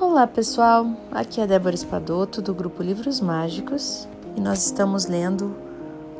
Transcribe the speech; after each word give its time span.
Olá 0.00 0.26
pessoal, 0.26 0.86
aqui 1.12 1.42
é 1.42 1.46
Débora 1.46 1.74
Espadoto 1.74 2.40
do 2.40 2.54
grupo 2.54 2.82
Livros 2.82 3.20
Mágicos 3.20 4.08
e 4.34 4.40
nós 4.40 4.64
estamos 4.64 5.04
lendo 5.04 5.54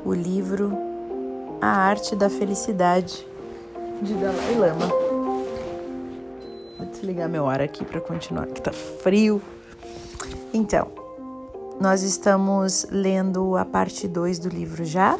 o 0.05 0.13
livro 0.13 0.77
A 1.63 1.67
Arte 1.67 2.15
da 2.15 2.29
Felicidade 2.29 3.27
de 4.03 4.13
Dalai 4.13 4.55
Lama. 4.55 4.87
Vou 6.77 6.87
desligar 6.91 7.27
meu 7.27 7.49
ar 7.49 7.63
aqui 7.63 7.83
para 7.83 8.03
continuar, 8.03 8.49
que 8.49 8.61
tá 8.61 8.71
frio. 8.71 9.41
Então, 10.53 10.89
nós 11.81 12.03
estamos 12.03 12.87
lendo 12.91 13.57
a 13.57 13.65
parte 13.65 14.07
2 14.07 14.41
do 14.41 14.51
livro 14.51 14.85
já 14.85 15.17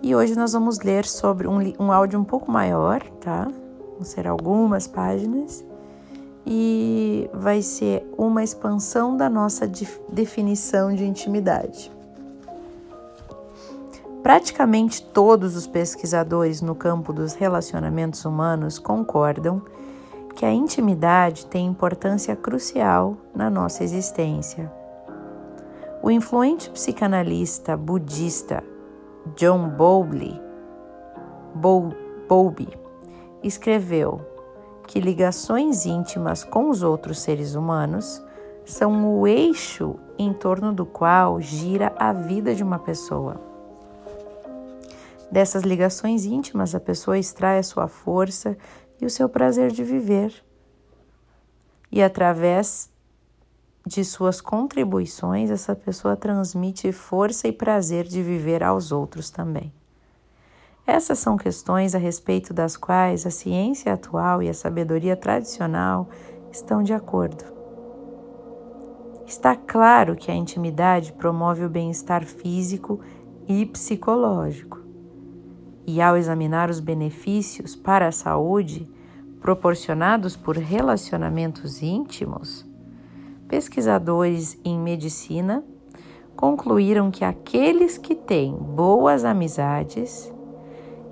e 0.00 0.14
hoje 0.14 0.36
nós 0.36 0.52
vamos 0.52 0.78
ler 0.78 1.04
sobre 1.04 1.48
um, 1.48 1.58
um 1.80 1.90
áudio 1.90 2.16
um 2.16 2.24
pouco 2.24 2.48
maior, 2.48 3.02
tá? 3.20 3.48
Vão 3.96 4.04
ser 4.04 4.28
algumas 4.28 4.86
páginas 4.86 5.68
e 6.52 7.30
vai 7.32 7.62
ser 7.62 8.04
uma 8.18 8.42
expansão 8.42 9.16
da 9.16 9.30
nossa 9.30 9.70
definição 10.08 10.92
de 10.92 11.04
intimidade. 11.04 11.92
Praticamente 14.20 15.00
todos 15.00 15.54
os 15.54 15.68
pesquisadores 15.68 16.60
no 16.60 16.74
campo 16.74 17.12
dos 17.12 17.34
relacionamentos 17.34 18.24
humanos 18.24 18.80
concordam 18.80 19.62
que 20.34 20.44
a 20.44 20.52
intimidade 20.52 21.46
tem 21.46 21.66
importância 21.66 22.34
crucial 22.34 23.16
na 23.32 23.48
nossa 23.48 23.84
existência. 23.84 24.70
O 26.02 26.10
influente 26.10 26.68
psicanalista 26.70 27.76
budista 27.76 28.64
John 29.36 29.68
Bowlby, 29.68 30.40
Bowlby 31.54 32.68
escreveu 33.42 34.29
que 34.90 34.98
ligações 34.98 35.86
íntimas 35.86 36.42
com 36.42 36.68
os 36.68 36.82
outros 36.82 37.20
seres 37.20 37.54
humanos 37.54 38.20
são 38.64 39.20
o 39.20 39.24
eixo 39.24 39.94
em 40.18 40.32
torno 40.32 40.72
do 40.72 40.84
qual 40.84 41.40
gira 41.40 41.94
a 41.96 42.12
vida 42.12 42.56
de 42.56 42.64
uma 42.64 42.76
pessoa. 42.76 43.40
Dessas 45.30 45.62
ligações 45.62 46.24
íntimas, 46.24 46.74
a 46.74 46.80
pessoa 46.80 47.16
extrai 47.16 47.60
a 47.60 47.62
sua 47.62 47.86
força 47.86 48.58
e 49.00 49.06
o 49.06 49.10
seu 49.10 49.28
prazer 49.28 49.70
de 49.70 49.84
viver. 49.84 50.34
E 51.92 52.02
através 52.02 52.90
de 53.86 54.04
suas 54.04 54.40
contribuições, 54.40 55.52
essa 55.52 55.76
pessoa 55.76 56.16
transmite 56.16 56.90
força 56.90 57.46
e 57.46 57.52
prazer 57.52 58.06
de 58.06 58.24
viver 58.24 58.60
aos 58.64 58.90
outros 58.90 59.30
também. 59.30 59.72
Essas 60.90 61.20
são 61.20 61.36
questões 61.36 61.94
a 61.94 61.98
respeito 61.98 62.52
das 62.52 62.76
quais 62.76 63.24
a 63.24 63.30
ciência 63.30 63.92
atual 63.92 64.42
e 64.42 64.48
a 64.48 64.52
sabedoria 64.52 65.16
tradicional 65.16 66.08
estão 66.50 66.82
de 66.82 66.92
acordo. 66.92 67.44
Está 69.24 69.54
claro 69.54 70.16
que 70.16 70.32
a 70.32 70.34
intimidade 70.34 71.12
promove 71.12 71.64
o 71.64 71.70
bem-estar 71.70 72.24
físico 72.24 72.98
e 73.46 73.64
psicológico. 73.66 74.80
E 75.86 76.02
ao 76.02 76.16
examinar 76.16 76.68
os 76.68 76.80
benefícios 76.80 77.76
para 77.76 78.08
a 78.08 78.12
saúde 78.12 78.90
proporcionados 79.40 80.34
por 80.34 80.56
relacionamentos 80.56 81.84
íntimos, 81.84 82.66
pesquisadores 83.46 84.58
em 84.64 84.76
medicina 84.76 85.62
concluíram 86.34 87.12
que 87.12 87.24
aqueles 87.24 87.96
que 87.96 88.16
têm 88.16 88.52
boas 88.56 89.24
amizades 89.24 90.32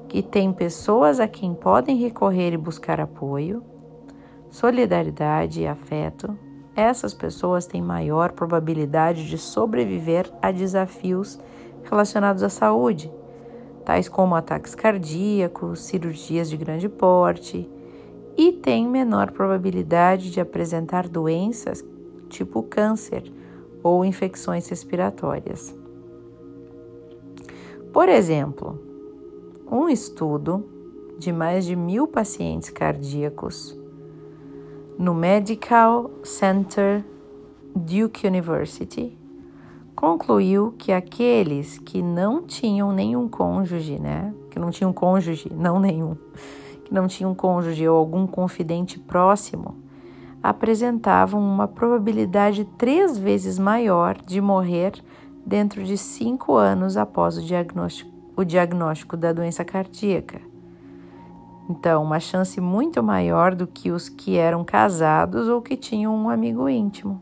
que 0.09 0.23
tem 0.23 0.53
pessoas 0.53 1.21
a 1.21 1.29
quem 1.29 1.55
podem 1.55 1.97
recorrer 1.97 2.53
e 2.53 2.57
buscar 2.57 3.01
apoio, 3.01 3.63
solidariedade 4.51 5.61
e 5.61 5.67
afeto, 5.67 6.37
essas 6.75 7.13
pessoas 7.13 7.67
têm 7.67 7.83
maior 7.83 8.33
probabilidade 8.33 9.29
de 9.29 9.37
sobreviver 9.37 10.33
a 10.41 10.51
desafios 10.51 11.39
relacionados 11.83 12.43
à 12.43 12.49
saúde, 12.49 13.13
tais 13.85 14.09
como 14.09 14.35
ataques 14.35 14.75
cardíacos, 14.75 15.83
cirurgias 15.83 16.49
de 16.49 16.57
grande 16.57 16.89
porte, 16.89 17.69
e 18.37 18.53
têm 18.53 18.89
menor 18.89 19.33
probabilidade 19.33 20.31
de 20.31 20.41
apresentar 20.41 21.09
doenças 21.09 21.85
tipo 22.29 22.63
câncer 22.63 23.25
ou 23.83 24.05
infecções 24.05 24.69
respiratórias. 24.69 25.75
Por 27.93 28.09
exemplo, 28.09 28.88
um 29.71 29.89
estudo 29.89 30.65
de 31.19 31.33
mais 31.33 31.65
de 31.65 31.77
mil 31.77 32.07
pacientes 32.07 32.71
cardíacos 32.71 33.79
no 34.99 35.15
Medical 35.15 36.11
Center 36.25 37.05
Duke 37.77 38.27
University 38.27 39.17
concluiu 39.95 40.75
que 40.79 40.91
aqueles 40.91 41.79
que 41.79 42.01
não 42.03 42.43
tinham 42.43 42.93
nenhum 42.93 43.29
cônjuge, 43.29 43.99
né, 43.99 44.33
que 44.51 44.59
não 44.59 44.71
tinham 44.71 44.93
cônjuge, 44.93 45.53
não 45.55 45.79
nenhum, 45.79 46.17
que 46.85 46.95
não 46.95 47.07
tinham 47.07 47.35
cônjuge 47.35 47.87
ou 47.87 47.97
algum 47.97 48.27
confidente 48.27 48.99
próximo, 48.99 49.77
apresentavam 50.43 51.41
uma 51.41 51.69
probabilidade 51.69 52.65
três 52.79 53.19
vezes 53.19 53.59
maior 53.59 54.17
de 54.17 54.41
morrer 54.41 54.93
dentro 55.45 55.85
de 55.85 55.99
cinco 55.99 56.55
anos 56.55 56.97
após 56.97 57.37
o 57.37 57.43
diagnóstico 57.43 58.18
o 58.39 58.45
diagnóstico 58.45 59.17
da 59.17 59.33
doença 59.33 59.65
cardíaca. 59.65 60.41
Então, 61.69 62.05
uma 62.05 62.21
chance 62.21 62.61
muito 62.61 63.03
maior 63.03 63.53
do 63.53 63.67
que 63.67 63.91
os 63.91 64.09
que 64.09 64.37
eram 64.37 64.65
casados 64.65 65.49
ou 65.49 65.61
que 65.61 65.77
tinham 65.77 66.15
um 66.15 66.31
amigo 66.31 66.69
íntimo. 66.69 67.21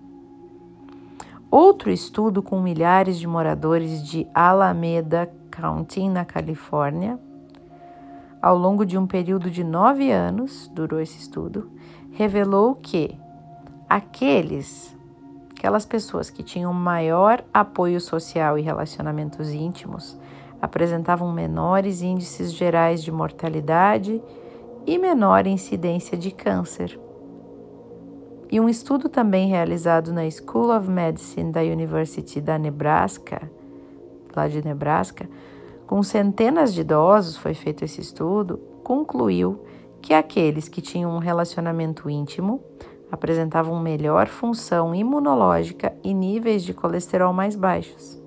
Outro 1.50 1.90
estudo 1.90 2.42
com 2.42 2.60
milhares 2.60 3.18
de 3.18 3.26
moradores 3.26 4.06
de 4.06 4.26
Alameda 4.34 5.32
County, 5.50 6.06
na 6.06 6.22
Califórnia, 6.22 7.18
ao 8.42 8.58
longo 8.58 8.84
de 8.84 8.98
um 8.98 9.06
período 9.06 9.50
de 9.50 9.64
nove 9.64 10.12
anos, 10.12 10.70
durou 10.74 11.00
esse 11.00 11.18
estudo, 11.18 11.70
revelou 12.12 12.74
que 12.74 13.18
aqueles, 13.88 14.94
aquelas 15.56 15.86
pessoas 15.86 16.28
que 16.28 16.42
tinham 16.42 16.74
maior 16.74 17.42
apoio 17.54 18.02
social 18.02 18.58
e 18.58 18.62
relacionamentos 18.62 19.48
íntimos, 19.50 20.18
apresentavam 20.60 21.32
menores 21.32 22.02
índices 22.02 22.52
gerais 22.52 23.02
de 23.02 23.12
mortalidade 23.12 24.22
e 24.86 24.98
menor 24.98 25.46
incidência 25.46 26.16
de 26.16 26.30
câncer. 26.30 26.98
E 28.50 28.60
um 28.60 28.68
estudo 28.68 29.08
também 29.08 29.48
realizado 29.48 30.12
na 30.12 30.28
School 30.30 30.76
of 30.76 30.88
Medicine 30.88 31.50
da 31.50 31.60
University 31.60 32.40
da 32.40 32.56
Nebraska, 32.58 33.50
lá 34.34 34.46
de 34.46 34.64
Nebraska, 34.64 35.28
com 35.86 36.02
centenas 36.02 36.72
de 36.72 36.80
idosos 36.82 37.36
foi 37.36 37.54
feito 37.54 37.84
esse 37.84 38.00
estudo, 38.00 38.58
concluiu 38.82 39.60
que 40.00 40.14
aqueles 40.14 40.68
que 40.68 40.80
tinham 40.80 41.10
um 41.10 41.18
relacionamento 41.18 42.08
íntimo 42.08 42.60
apresentavam 43.10 43.80
melhor 43.80 44.26
função 44.28 44.94
imunológica 44.94 45.92
e 46.02 46.12
níveis 46.12 46.62
de 46.62 46.74
colesterol 46.74 47.32
mais 47.32 47.56
baixos. 47.56 48.25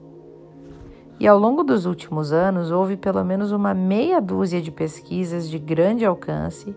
E 1.20 1.28
ao 1.28 1.38
longo 1.38 1.64
dos 1.64 1.86
últimos 1.86 2.32
anos, 2.32 2.72
houve 2.72 2.96
pelo 2.96 3.24
menos 3.26 3.52
uma 3.52 3.74
meia 3.74 4.22
dúzia 4.22 4.62
de 4.62 4.72
pesquisas 4.72 5.50
de 5.50 5.60
grande 5.60 6.06
alcance, 6.06 6.74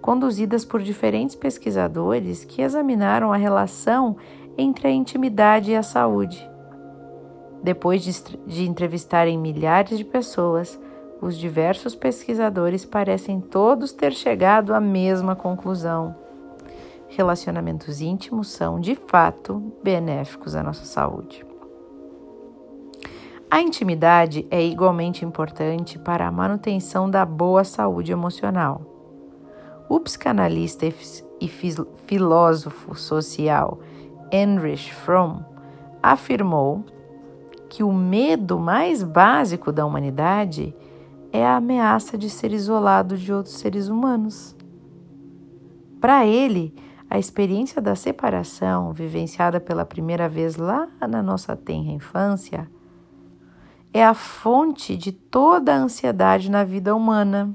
conduzidas 0.00 0.64
por 0.64 0.80
diferentes 0.80 1.36
pesquisadores 1.36 2.44
que 2.44 2.62
examinaram 2.62 3.32
a 3.32 3.36
relação 3.36 4.16
entre 4.56 4.88
a 4.88 4.90
intimidade 4.90 5.72
e 5.72 5.76
a 5.76 5.82
saúde. 5.82 6.48
Depois 7.62 8.02
de, 8.02 8.38
de 8.46 8.66
entrevistarem 8.66 9.38
milhares 9.38 9.98
de 9.98 10.04
pessoas, 10.04 10.80
os 11.20 11.36
diversos 11.36 11.94
pesquisadores 11.94 12.84
parecem 12.84 13.40
todos 13.40 13.92
ter 13.92 14.12
chegado 14.12 14.74
à 14.74 14.80
mesma 14.80 15.36
conclusão. 15.36 16.14
Relacionamentos 17.08 18.00
íntimos 18.00 18.48
são, 18.48 18.80
de 18.80 18.94
fato, 18.94 19.72
benéficos 19.82 20.54
à 20.54 20.62
nossa 20.62 20.84
saúde. 20.84 21.45
A 23.48 23.60
intimidade 23.60 24.46
é 24.50 24.64
igualmente 24.64 25.24
importante 25.24 25.98
para 25.98 26.26
a 26.26 26.32
manutenção 26.32 27.08
da 27.08 27.24
boa 27.24 27.62
saúde 27.62 28.10
emocional. 28.10 28.82
O 29.88 30.00
psicanalista 30.00 30.84
e 31.40 31.48
filósofo 32.06 32.96
social 32.96 33.78
Heinrich 34.32 34.92
Fromm 34.92 35.42
afirmou 36.02 36.84
que 37.68 37.84
o 37.84 37.92
medo 37.92 38.58
mais 38.58 39.04
básico 39.04 39.70
da 39.70 39.86
humanidade 39.86 40.74
é 41.32 41.46
a 41.46 41.56
ameaça 41.56 42.18
de 42.18 42.28
ser 42.28 42.52
isolado 42.52 43.16
de 43.16 43.32
outros 43.32 43.54
seres 43.54 43.88
humanos. 43.88 44.56
Para 46.00 46.26
ele, 46.26 46.74
a 47.08 47.16
experiência 47.16 47.80
da 47.80 47.94
separação, 47.94 48.92
vivenciada 48.92 49.60
pela 49.60 49.84
primeira 49.84 50.28
vez 50.28 50.56
lá 50.56 50.88
na 51.00 51.22
nossa 51.22 51.54
tenra 51.54 51.92
infância, 51.92 52.68
é 53.96 54.04
a 54.04 54.12
fonte 54.12 54.94
de 54.94 55.10
toda 55.10 55.72
a 55.74 55.78
ansiedade 55.78 56.50
na 56.50 56.62
vida 56.62 56.94
humana. 56.94 57.54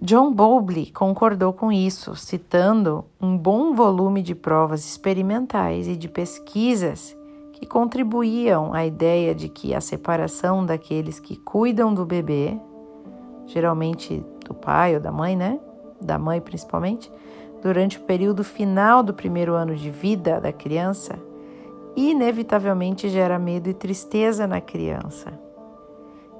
John 0.00 0.32
Bowlby 0.32 0.92
concordou 0.92 1.52
com 1.52 1.72
isso, 1.72 2.14
citando 2.14 3.04
um 3.20 3.36
bom 3.36 3.74
volume 3.74 4.22
de 4.22 4.32
provas 4.32 4.84
experimentais 4.84 5.88
e 5.88 5.96
de 5.96 6.08
pesquisas 6.08 7.16
que 7.52 7.66
contribuíam 7.66 8.72
à 8.72 8.86
ideia 8.86 9.34
de 9.34 9.48
que 9.48 9.74
a 9.74 9.80
separação 9.80 10.64
daqueles 10.64 11.18
que 11.18 11.36
cuidam 11.36 11.92
do 11.92 12.06
bebê, 12.06 12.56
geralmente 13.46 14.24
do 14.46 14.54
pai 14.54 14.94
ou 14.94 15.00
da 15.00 15.10
mãe, 15.10 15.34
né? 15.34 15.58
Da 16.00 16.16
mãe 16.16 16.40
principalmente, 16.40 17.10
durante 17.60 17.98
o 17.98 18.02
período 18.02 18.44
final 18.44 19.02
do 19.02 19.12
primeiro 19.12 19.54
ano 19.54 19.74
de 19.74 19.90
vida 19.90 20.40
da 20.40 20.52
criança, 20.52 21.18
inevitavelmente 21.96 23.08
gera 23.08 23.38
medo 23.38 23.68
e 23.68 23.74
tristeza 23.74 24.46
na 24.46 24.60
criança. 24.60 25.32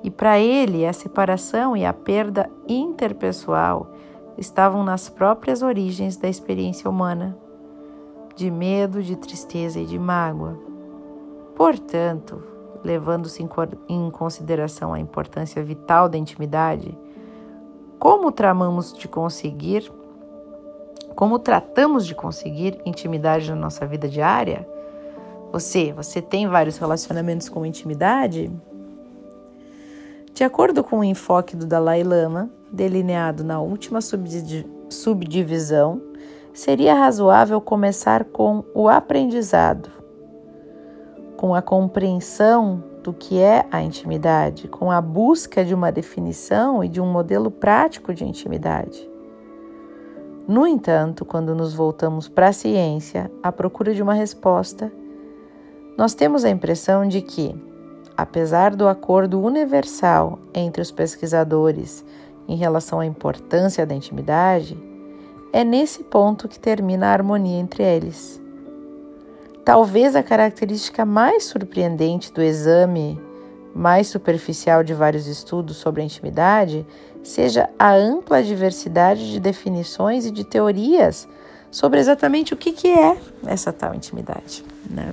E 0.05 0.11
para 0.11 0.39
ele, 0.39 0.87
a 0.87 0.93
separação 0.93 1.77
e 1.77 1.85
a 1.85 1.93
perda 1.93 2.51
interpessoal 2.69 3.91
estavam 4.37 4.85
nas 4.85 5.09
próprias 5.09 5.63
origens 5.63 6.17
da 6.17 6.29
experiência 6.29 6.89
humana, 6.89 7.37
de 8.37 8.51
medo, 8.51 9.03
de 9.03 9.17
tristeza 9.17 9.81
e 9.81 9.87
de 9.87 9.99
mágoa. 9.99 10.59
Portanto, 11.55 12.43
levando-se 12.85 13.43
em 13.89 14.11
consideração 14.11 14.93
a 14.93 15.01
importância 15.01 15.63
vital 15.65 16.09
da 16.09 16.19
intimidade, 16.19 16.97
como 17.99 18.31
tramamos 18.31 18.93
de 18.93 19.09
conseguir, 19.09 19.91
como 21.15 21.39
tratamos 21.39 22.07
de 22.07 22.15
conseguir 22.15 22.79
intimidade 22.85 23.49
na 23.51 23.57
nossa 23.57 23.87
vida 23.87 24.07
diária? 24.07 24.69
Você, 25.53 25.93
você 25.93 26.21
tem 26.21 26.49
vários 26.49 26.77
relacionamentos 26.77 27.49
com 27.49 27.65
intimidade? 27.65 28.51
De 30.35 30.45
acordo 30.45 30.85
com 30.85 30.99
o 30.99 31.05
enfoque 31.05 31.57
do 31.57 31.65
Dalai 31.65 32.03
Lama, 32.03 32.51
delineado 32.71 33.43
na 33.43 33.61
última 33.61 34.01
subdivisão, 34.91 36.03
seria 36.53 36.95
razoável 36.95 37.61
começar 37.61 38.25
com 38.25 38.65
o 38.75 38.89
aprendizado, 38.89 39.91
com 41.37 41.55
a 41.55 41.63
compreensão 41.63 42.83
do 43.03 43.13
que 43.13 43.39
é 43.39 43.65
a 43.71 43.81
intimidade, 43.83 44.69
com 44.69 44.91
a 44.91 45.01
busca 45.01 45.65
de 45.65 45.75
uma 45.75 45.93
definição 45.93 46.83
e 46.83 46.89
de 46.89 47.01
um 47.01 47.07
modelo 47.07 47.51
prático 47.51 48.13
de 48.13 48.25
intimidade. 48.25 49.09
No 50.47 50.67
entanto, 50.67 51.25
quando 51.25 51.55
nos 51.55 51.73
voltamos 51.73 52.29
para 52.29 52.49
a 52.49 52.53
ciência 52.53 53.31
à 53.43 53.51
procura 53.51 53.95
de 53.95 54.03
uma 54.03 54.15
resposta, 54.15 54.93
nós 55.97 56.15
temos 56.15 56.45
a 56.45 56.51
impressão 56.51 57.07
de 57.09 57.23
que, 57.23 57.55
apesar 58.17 58.75
do 58.75 58.87
acordo 58.87 59.41
universal 59.41 60.39
entre 60.55 60.83
os 60.83 60.91
pesquisadores 60.91 62.05
em 62.47 62.57
relação 62.57 63.01
à 63.01 63.07
importância 63.07 63.87
da 63.87 63.95
intimidade, 63.95 64.79
é 65.53 65.65
nesse 65.65 66.05
ponto 66.05 66.49
que 66.49 66.59
termina 66.59 67.07
a 67.07 67.13
harmonia 67.13 67.59
entre 67.59 67.83
eles. 67.83 68.41
Talvez 69.65 70.15
a 70.15 70.23
característica 70.23 71.05
mais 71.05 71.45
surpreendente 71.45 72.33
do 72.33 72.43
exame 72.43 73.21
mais 73.75 74.07
superficial 74.07 74.83
de 74.83 74.95
vários 74.95 75.27
estudos 75.27 75.77
sobre 75.77 76.01
a 76.01 76.05
intimidade 76.05 76.87
seja 77.23 77.69
a 77.79 77.93
ampla 77.93 78.43
diversidade 78.43 79.31
de 79.31 79.39
definições 79.39 80.25
e 80.25 80.31
de 80.31 80.45
teorias 80.45 81.29
sobre 81.71 82.01
exatamente 82.01 82.55
o 82.55 82.57
que, 82.57 82.73
que 82.73 82.89
é 82.89 83.19
essa 83.45 83.73
tal 83.73 83.95
intimidade. 83.95 84.65
Né? 84.89 85.13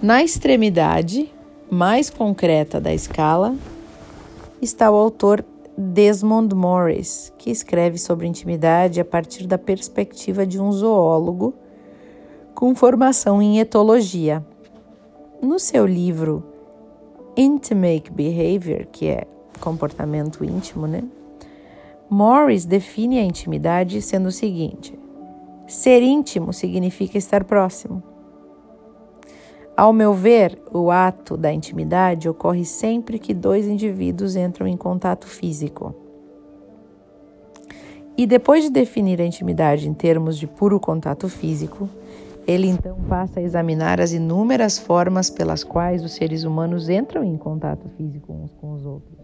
Na 0.00 0.22
extremidade 0.22 1.28
mais 1.68 2.08
concreta 2.08 2.80
da 2.80 2.94
escala 2.94 3.56
está 4.62 4.88
o 4.88 4.94
autor 4.94 5.44
Desmond 5.76 6.54
Morris, 6.54 7.32
que 7.36 7.50
escreve 7.50 7.98
sobre 7.98 8.28
intimidade 8.28 9.00
a 9.00 9.04
partir 9.04 9.48
da 9.48 9.58
perspectiva 9.58 10.46
de 10.46 10.60
um 10.60 10.70
zoólogo 10.70 11.52
com 12.54 12.76
formação 12.76 13.42
em 13.42 13.58
etologia. 13.58 14.46
No 15.42 15.58
seu 15.58 15.84
livro 15.84 16.44
Intimate 17.36 18.12
Behavior, 18.12 18.86
que 18.92 19.08
é 19.08 19.26
comportamento 19.60 20.44
íntimo, 20.44 20.86
né? 20.86 21.02
Morris 22.08 22.64
define 22.64 23.18
a 23.18 23.24
intimidade 23.24 24.00
sendo 24.00 24.26
o 24.26 24.32
seguinte: 24.32 24.96
ser 25.66 26.02
íntimo 26.02 26.52
significa 26.52 27.18
estar 27.18 27.42
próximo. 27.42 28.00
Ao 29.78 29.92
meu 29.92 30.12
ver, 30.12 30.60
o 30.72 30.90
ato 30.90 31.36
da 31.36 31.52
intimidade 31.52 32.28
ocorre 32.28 32.64
sempre 32.64 33.16
que 33.16 33.32
dois 33.32 33.64
indivíduos 33.68 34.34
entram 34.34 34.66
em 34.66 34.76
contato 34.76 35.28
físico. 35.28 35.94
E 38.16 38.26
depois 38.26 38.64
de 38.64 38.70
definir 38.70 39.20
a 39.20 39.24
intimidade 39.24 39.88
em 39.88 39.94
termos 39.94 40.36
de 40.36 40.48
puro 40.48 40.80
contato 40.80 41.28
físico, 41.28 41.88
ele 42.44 42.66
então 42.66 42.98
passa 43.08 43.38
a 43.38 43.42
examinar 43.44 44.00
as 44.00 44.10
inúmeras 44.10 44.80
formas 44.80 45.30
pelas 45.30 45.62
quais 45.62 46.04
os 46.04 46.10
seres 46.10 46.42
humanos 46.42 46.88
entram 46.88 47.22
em 47.22 47.36
contato 47.36 47.88
físico 47.90 48.32
uns 48.32 48.52
com 48.54 48.72
os 48.72 48.84
outros. 48.84 49.16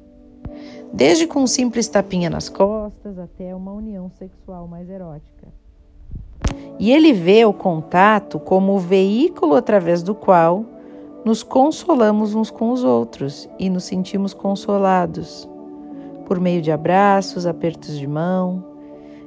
Desde 0.92 1.26
com 1.26 1.40
um 1.40 1.48
simples 1.48 1.88
tapinha 1.88 2.30
nas 2.30 2.48
costas 2.48 3.18
até 3.18 3.52
uma 3.56 3.72
união 3.72 4.08
sexual 4.08 4.68
mais 4.68 4.88
erótica. 4.88 5.48
E 6.78 6.92
ele 6.92 7.12
vê 7.12 7.44
o 7.44 7.52
contato 7.52 8.38
como 8.38 8.74
o 8.74 8.78
veículo 8.78 9.54
através 9.54 10.02
do 10.02 10.14
qual 10.14 10.64
nos 11.24 11.42
consolamos 11.42 12.34
uns 12.34 12.50
com 12.50 12.70
os 12.70 12.84
outros 12.84 13.48
e 13.58 13.70
nos 13.70 13.84
sentimos 13.84 14.34
consolados, 14.34 15.48
por 16.26 16.38
meio 16.38 16.60
de 16.60 16.70
abraços, 16.70 17.46
apertos 17.46 17.98
de 17.98 18.06
mão. 18.06 18.62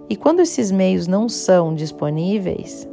E 0.09 0.15
quando 0.15 0.41
esses 0.41 0.71
meios 0.71 1.07
não 1.07 1.27
são 1.27 1.73
disponíveis, 1.73 2.87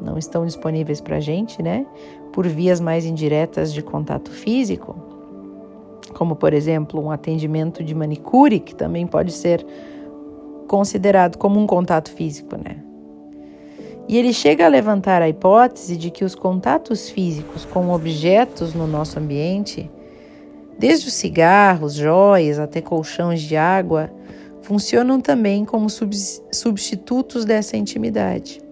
não 0.00 0.18
estão 0.18 0.44
disponíveis 0.44 1.00
para 1.00 1.16
a 1.16 1.20
gente, 1.20 1.62
né? 1.62 1.86
Por 2.32 2.46
vias 2.46 2.80
mais 2.80 3.04
indiretas 3.04 3.72
de 3.72 3.82
contato 3.82 4.30
físico, 4.30 4.96
como 6.14 6.34
por 6.34 6.52
exemplo 6.52 7.00
um 7.00 7.10
atendimento 7.10 7.84
de 7.84 7.94
manicure, 7.94 8.58
que 8.58 8.74
também 8.74 9.06
pode 9.06 9.32
ser 9.32 9.64
considerado 10.66 11.36
como 11.36 11.58
um 11.58 11.66
contato 11.66 12.10
físico, 12.10 12.56
né? 12.56 12.87
E 14.08 14.16
ele 14.16 14.32
chega 14.32 14.64
a 14.64 14.68
levantar 14.68 15.20
a 15.20 15.28
hipótese 15.28 15.94
de 15.94 16.10
que 16.10 16.24
os 16.24 16.34
contatos 16.34 17.10
físicos 17.10 17.66
com 17.66 17.90
objetos 17.90 18.72
no 18.72 18.86
nosso 18.86 19.18
ambiente, 19.18 19.90
desde 20.78 21.08
os 21.08 21.12
cigarros, 21.12 21.92
joias 21.92 22.58
até 22.58 22.80
colchões 22.80 23.42
de 23.42 23.54
água, 23.54 24.10
funcionam 24.62 25.20
também 25.20 25.62
como 25.62 25.88
substitutos 25.90 27.44
dessa 27.44 27.76
intimidade. 27.76 28.62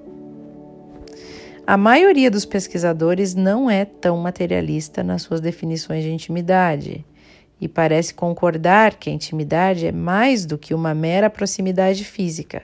A 1.67 1.77
maioria 1.77 2.31
dos 2.31 2.47
pesquisadores 2.47 3.35
não 3.35 3.69
é 3.69 3.85
tão 3.85 4.17
materialista 4.17 5.03
nas 5.03 5.23
suas 5.23 5.41
definições 5.41 6.03
de 6.03 6.11
intimidade 6.11 7.05
e 7.61 7.69
parece 7.69 8.15
concordar 8.15 8.95
que 8.95 9.11
a 9.11 9.13
intimidade 9.13 9.87
é 9.87 9.93
mais 9.93 10.47
do 10.47 10.57
que 10.57 10.73
uma 10.73 10.95
mera 10.95 11.29
proximidade 11.29 12.05
física. 12.05 12.63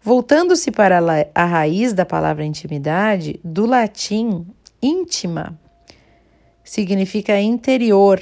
Voltando-se 0.00 0.70
para 0.70 1.00
a 1.34 1.44
raiz 1.44 1.92
da 1.92 2.06
palavra 2.06 2.44
intimidade, 2.44 3.40
do 3.42 3.66
latim 3.66 4.46
íntima, 4.80 5.58
significa 6.62 7.40
interior 7.40 8.20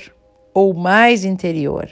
ou 0.54 0.72
mais 0.72 1.24
interior. 1.24 1.90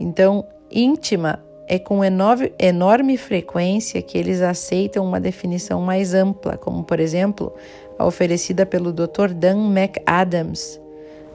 Então, 0.00 0.44
íntima 0.70 1.42
é 1.68 1.78
com 1.78 2.04
enorme, 2.04 2.52
enorme 2.58 3.16
frequência 3.16 4.02
que 4.02 4.18
eles 4.18 4.40
aceitam 4.40 5.04
uma 5.04 5.20
definição 5.20 5.80
mais 5.80 6.14
ampla, 6.14 6.56
como 6.56 6.84
por 6.84 7.00
exemplo 7.00 7.52
a 7.98 8.04
oferecida 8.04 8.66
pelo 8.66 8.92
Dr. 8.92 9.32
Dan 9.34 9.68
McAdams, 9.70 10.80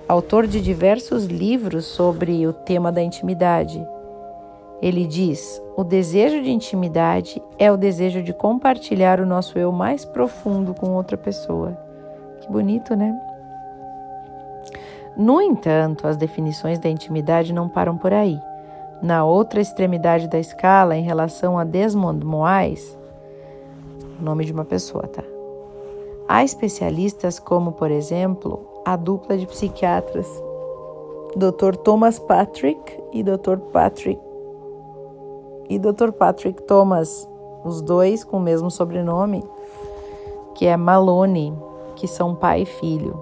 autor 0.08 0.48
de 0.48 0.62
diversos 0.62 1.26
livros 1.26 1.86
sobre 1.86 2.46
o 2.46 2.54
tema 2.54 2.92
da 2.92 3.02
intimidade. 3.02 3.82
Ele 4.82 5.06
diz: 5.06 5.62
o 5.78 5.84
desejo 5.84 6.42
de 6.42 6.52
intimidade 6.52 7.42
é 7.60 7.72
o 7.72 7.78
desejo 7.78 8.24
de 8.24 8.34
compartilhar 8.34 9.20
o 9.20 9.26
nosso 9.26 9.58
eu 9.60 9.72
mais 9.72 10.04
profundo 10.04 10.74
com 10.74 10.92
outra 10.92 11.18
pessoa. 11.18 11.78
Que 12.42 12.52
bonito, 12.52 12.96
né? 12.96 13.16
No 15.16 15.42
entanto, 15.42 16.08
as 16.08 16.18
definições 16.18 16.80
da 16.80 16.90
intimidade 16.90 17.54
não 17.54 17.70
param 17.70 17.98
por 17.98 18.12
aí. 18.12 18.40
Na 19.04 19.24
outra 19.24 19.62
extremidade 19.62 20.28
da 20.28 20.40
escala, 20.40 20.96
em 20.96 21.04
relação 21.04 21.58
a 21.60 21.64
Desmond 21.64 22.26
Moais, 22.26 22.98
nome 24.20 24.46
de 24.46 24.54
uma 24.54 24.66
pessoa, 24.66 25.08
tá? 25.08 25.24
Há 26.28 26.44
especialistas 26.44 27.40
como, 27.40 27.74
por 27.74 27.92
exemplo, 27.92 28.66
a 28.86 28.96
dupla 28.96 29.38
de 29.38 29.46
psiquiatras 29.46 30.28
Dr. 31.36 31.76
Thomas 31.76 32.20
Patrick 32.20 33.00
e 33.14 33.24
Dr. 33.24 33.58
Patrick 33.72 34.31
e 35.72 35.80
Dr. 35.80 36.12
Patrick 36.12 36.64
Thomas, 36.64 37.30
os 37.64 37.82
dois 37.82 38.26
com 38.26 38.38
o 38.38 38.42
mesmo 38.42 38.70
sobrenome, 38.70 39.42
que 40.54 40.66
é 40.66 40.76
Maloney, 40.76 41.54
que 41.96 42.08
são 42.08 42.36
pai 42.36 42.64
e 42.64 42.66
filho. 42.66 43.18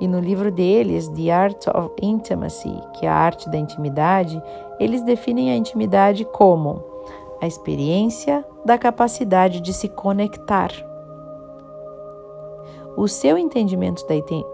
E 0.00 0.06
no 0.06 0.20
livro 0.20 0.52
deles, 0.52 1.08
The 1.08 1.32
Art 1.32 1.66
of 1.74 1.90
Intimacy, 2.00 2.80
que 2.94 3.06
é 3.06 3.08
a 3.08 3.14
arte 3.14 3.50
da 3.50 3.58
intimidade, 3.58 4.40
eles 4.78 5.02
definem 5.02 5.50
a 5.50 5.56
intimidade 5.56 6.24
como 6.24 6.80
a 7.42 7.46
experiência 7.48 8.44
da 8.64 8.78
capacidade 8.78 9.60
de 9.60 9.72
se 9.72 9.88
conectar. 9.88 10.70
O 12.98 13.06
seu 13.06 13.38
entendimento 13.38 14.04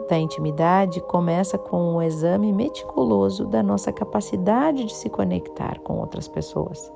da 0.07 0.19
intimidade 0.19 1.01
começa 1.01 1.57
com 1.57 1.95
um 1.95 2.03
exame 2.03 2.53
meticuloso 2.53 3.47
da 3.47 3.63
nossa 3.63 3.91
capacidade 3.91 4.85
de 4.85 4.95
se 4.95 5.09
conectar 5.09 5.79
com 5.79 5.99
outras 5.99 6.29
pessoas. 6.29 6.93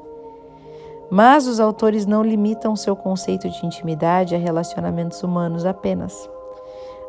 Mas 1.11 1.47
os 1.47 1.59
autores 1.59 2.05
não 2.05 2.23
limitam 2.23 2.77
seu 2.77 2.95
conceito 2.95 3.49
de 3.49 3.65
intimidade 3.65 4.35
a 4.35 4.39
relacionamentos 4.39 5.23
humanos 5.23 5.65
apenas. 5.65 6.29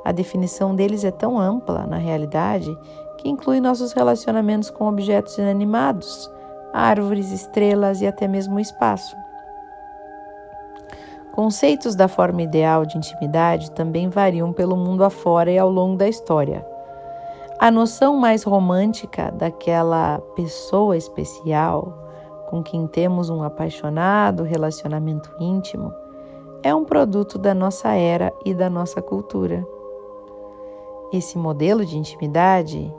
A 0.05 0.13
definição 0.13 0.73
deles 0.73 1.03
é 1.03 1.11
tão 1.11 1.37
ampla, 1.37 1.85
na 1.85 1.97
realidade, 1.97 2.73
que 3.17 3.27
inclui 3.27 3.59
nossos 3.59 3.91
relacionamentos 3.91 4.69
com 4.69 4.87
objetos 4.87 5.37
inanimados, 5.37 6.31
árvores, 6.71 7.33
estrelas 7.33 7.99
e 7.99 8.07
até 8.07 8.25
mesmo 8.25 8.55
o 8.55 8.61
espaço. 8.61 9.17
Conceitos 11.39 11.95
da 11.95 12.09
forma 12.09 12.41
ideal 12.41 12.85
de 12.85 12.97
intimidade 12.97 13.71
também 13.71 14.09
variam 14.09 14.51
pelo 14.51 14.75
mundo 14.75 15.05
afora 15.05 15.49
e 15.49 15.57
ao 15.57 15.69
longo 15.69 15.95
da 15.95 16.05
história. 16.05 16.67
A 17.57 17.71
noção 17.71 18.17
mais 18.17 18.43
romântica 18.43 19.31
daquela 19.31 20.19
pessoa 20.35 20.97
especial 20.97 21.97
com 22.49 22.61
quem 22.61 22.85
temos 22.87 23.29
um 23.29 23.41
apaixonado 23.41 24.43
relacionamento 24.43 25.33
íntimo 25.39 25.93
é 26.61 26.75
um 26.75 26.83
produto 26.83 27.37
da 27.37 27.53
nossa 27.53 27.93
era 27.93 28.33
e 28.43 28.53
da 28.53 28.69
nossa 28.69 29.01
cultura. 29.01 29.65
Esse 31.13 31.37
modelo 31.37 31.85
de 31.85 31.97
intimidade 31.97 32.93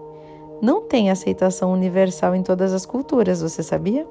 não 0.63 0.81
tem 0.81 1.11
aceitação 1.11 1.75
universal 1.75 2.35
em 2.35 2.43
todas 2.43 2.73
as 2.73 2.87
culturas, 2.87 3.43
você 3.43 3.63
sabia? 3.63 4.09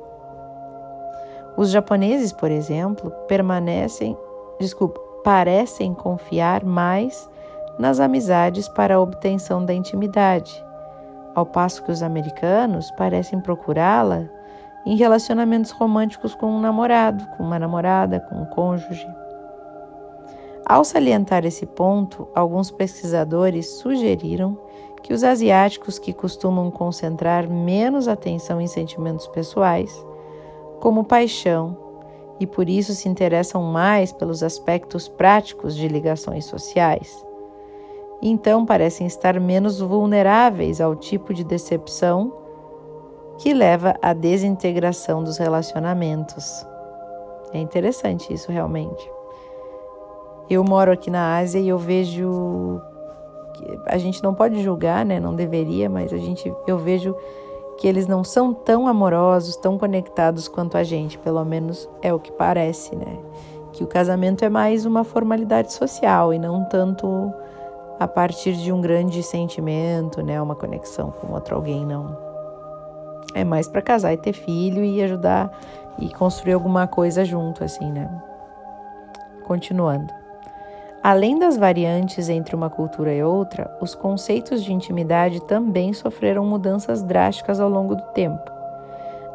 Os 1.59 1.71
japoneses, 1.71 2.31
por 2.31 2.49
exemplo, 2.49 3.11
permanecem, 3.27 4.17
desculpa, 4.61 4.97
parecem 5.25 5.93
confiar 5.93 6.63
mais 6.63 7.29
nas 7.77 7.99
amizades 7.99 8.69
para 8.69 8.95
a 8.95 9.01
obtenção 9.01 9.65
da 9.65 9.73
intimidade, 9.73 10.65
ao 11.35 11.45
passo 11.45 11.83
que 11.83 11.91
os 11.91 12.01
americanos 12.01 12.89
parecem 12.91 13.41
procurá-la 13.41 14.23
em 14.85 14.95
relacionamentos 14.95 15.71
românticos 15.71 16.33
com 16.33 16.45
um 16.45 16.61
namorado, 16.61 17.27
com 17.35 17.43
uma 17.43 17.59
namorada, 17.59 18.21
com 18.21 18.35
um 18.35 18.45
cônjuge. 18.45 19.05
Ao 20.65 20.85
salientar 20.85 21.45
esse 21.45 21.65
ponto, 21.65 22.25
alguns 22.33 22.71
pesquisadores 22.71 23.69
sugeriram 23.81 24.57
que 25.03 25.13
os 25.13 25.25
asiáticos 25.25 25.99
que 25.99 26.13
costumam 26.13 26.71
concentrar 26.71 27.49
menos 27.49 28.07
atenção 28.07 28.61
em 28.61 28.67
sentimentos 28.67 29.27
pessoais, 29.27 30.07
como 30.79 31.03
paixão, 31.03 31.77
e 32.39 32.48
por 32.48 32.69
isso 32.69 32.93
se 32.93 33.09
interessam 33.09 33.62
mais 33.63 34.12
pelos 34.13 34.41
aspectos 34.41 35.07
práticos 35.07 35.75
de 35.75 35.88
ligações 35.88 36.45
sociais, 36.45 37.25
então 38.21 38.65
parecem 38.65 39.07
estar 39.07 39.39
menos 39.39 39.79
vulneráveis 39.79 40.81
ao 40.81 40.95
tipo 40.95 41.33
de 41.33 41.43
decepção 41.43 42.33
que 43.38 43.53
leva 43.53 43.95
à 44.01 44.12
desintegração 44.12 45.24
dos 45.24 45.38
relacionamentos. 45.38 46.65
É 47.53 47.59
interessante 47.59 48.33
isso 48.33 48.51
realmente. 48.51 49.09
Eu 50.50 50.63
moro 50.63 50.91
aqui 50.91 51.09
na 51.09 51.38
Ásia 51.38 51.59
e 51.59 51.69
eu 51.69 51.77
vejo 51.77 52.81
a 53.86 53.98
gente 53.98 54.24
não 54.24 54.33
pode 54.33 54.62
julgar, 54.62 55.05
né? 55.05 55.19
Não 55.19 55.36
deveria, 55.36 55.89
mas 55.89 56.13
a 56.13 56.17
gente 56.17 56.53
eu 56.67 56.77
vejo 56.77 57.15
que 57.79 57.88
eles 57.88 58.07
não 58.07 58.25
são 58.25 58.53
tão 58.53 58.89
amorosos, 58.89 59.55
tão 59.55 59.77
conectados 59.77 60.50
quanto 60.50 60.75
a 60.75 60.83
gente, 60.83 61.17
pelo 61.17 61.43
menos 61.45 61.89
é 62.01 62.13
o 62.13 62.19
que 62.19 62.29
parece, 62.29 62.93
né? 62.93 63.17
Que 63.71 63.86
o 63.86 63.88
casamento 63.88 64.43
é 64.43 64.50
mais 64.50 64.86
uma 64.86 65.05
formalidade 65.05 65.71
social 65.71 66.33
e 66.33 66.38
não 66.38 66.65
tanto 66.65 67.33
a 67.98 68.05
partir 68.05 68.51
de 68.57 68.74
um 68.74 68.81
grande 68.81 69.24
sentimento, 69.24 70.21
né? 70.21 70.41
Uma 70.41 70.55
conexão 70.55 71.09
com 71.09 71.31
outro 71.31 71.55
alguém, 71.55 71.86
não. 71.86 72.17
É 73.33 73.45
mais 73.45 73.69
para 73.69 73.81
casar 73.81 74.12
e 74.12 74.17
ter 74.17 74.33
filho 74.33 74.83
e 74.83 75.01
ajudar 75.01 75.50
e 75.98 76.09
construir 76.09 76.53
alguma 76.53 76.86
coisa 76.86 77.24
junto, 77.24 77.63
assim, 77.63 77.89
né? 77.89 78.09
Continuando. 79.45 80.18
Além 81.01 81.39
das 81.39 81.55
variantes 81.55 82.27
entre 82.27 82.53
uma 82.53 82.69
cultura 82.69 83.13
e 83.13 83.23
outra, 83.23 83.73
os 83.79 83.95
conceitos 83.95 84.61
de 84.61 84.73
intimidade 84.73 85.41
também 85.43 85.93
sofreram 85.93 86.45
mudanças 86.45 87.01
drásticas 87.01 87.61
ao 87.61 87.69
longo 87.69 87.95
do 87.95 88.03
tempo. 88.13 88.51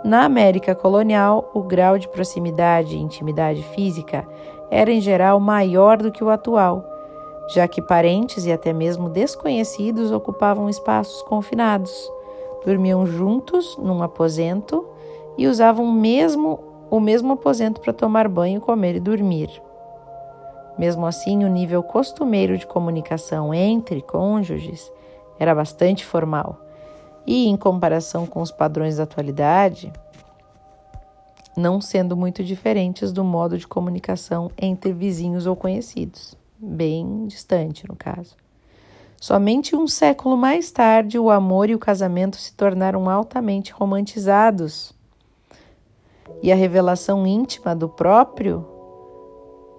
Na 0.05 0.25
América 0.25 0.75
colonial, 0.75 1.51
o 1.55 1.63
grau 1.63 1.99
de 1.99 2.07
proximidade 2.07 2.95
e 2.95 3.01
intimidade 3.01 3.63
física 3.75 4.29
era 4.71 4.93
em 4.93 5.01
geral 5.01 5.41
maior 5.41 5.97
do 5.97 6.13
que 6.13 6.23
o 6.23 6.29
atual, 6.29 6.85
já 7.49 7.67
que 7.67 7.81
parentes 7.81 8.45
e 8.45 8.53
até 8.53 8.71
mesmo 8.71 9.09
desconhecidos 9.09 10.13
ocupavam 10.13 10.69
espaços 10.69 11.23
confinados, 11.23 12.11
dormiam 12.67 13.07
juntos 13.07 13.79
num 13.79 14.03
aposento 14.03 14.87
e 15.39 15.47
usavam 15.47 15.91
mesmo 15.91 16.61
o 16.91 17.01
mesmo 17.01 17.33
aposento 17.33 17.81
para 17.81 17.93
tomar 17.95 18.29
banho, 18.29 18.61
comer 18.61 18.97
e 18.97 19.01
dormir. 19.01 19.63
Mesmo 20.79 21.07
assim, 21.07 21.45
o 21.45 21.49
nível 21.49 21.83
costumeiro 21.83 22.59
de 22.59 22.67
comunicação 22.67 23.55
entre 23.55 24.03
cônjuges 24.03 24.91
era 25.39 25.55
bastante 25.55 26.05
formal 26.05 26.61
e, 27.27 27.47
em 27.47 27.57
comparação 27.57 28.27
com 28.27 28.43
os 28.43 28.51
padrões 28.51 28.97
da 28.97 29.05
atualidade, 29.05 29.93
não 31.57 31.81
sendo 31.81 32.17
muito 32.17 32.43
diferentes 32.43 33.13
do 33.13 33.25
modo 33.25 33.57
de 33.57 33.67
comunicação 33.67 34.51
entre 34.59 34.93
vizinhos 34.93 35.47
ou 35.47 35.55
conhecidos, 35.55 36.37
bem 36.59 37.27
distante 37.27 37.87
no 37.89 37.95
caso. 37.95 38.37
Somente 39.21 39.75
um 39.75 39.87
século 39.87 40.37
mais 40.37 40.71
tarde, 40.71 41.19
o 41.19 41.31
amor 41.31 41.71
e 41.71 41.75
o 41.75 41.79
casamento 41.79 42.37
se 42.37 42.53
tornaram 42.53 43.09
altamente 43.09 43.73
romantizados. 43.73 44.93
E 46.43 46.53
a 46.53 46.55
revelação 46.55 47.27
íntima 47.27 47.75
do 47.75 47.89
próprio 47.89 48.67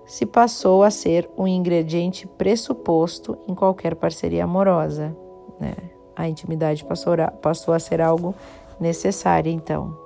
se 0.05 0.25
passou 0.25 0.83
a 0.83 0.91
ser 0.91 1.29
um 1.37 1.47
ingrediente 1.47 2.27
pressuposto 2.27 3.37
em 3.47 3.55
qualquer 3.55 3.95
parceria 3.95 4.43
amorosa. 4.43 5.15
Né? 5.59 5.73
A 6.15 6.27
intimidade 6.27 6.85
passou 6.85 7.73
a, 7.73 7.79
ser 7.79 8.01
algo 8.01 8.35
necessário, 8.79 9.51
então. 9.51 9.97